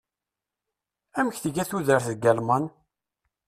[1.19, 2.63] Amek tga tudert deg Alman?